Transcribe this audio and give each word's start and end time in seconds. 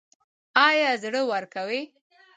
ایا 0.67 0.91
زړه 1.03 1.21
ورکوئ؟ 1.31 1.81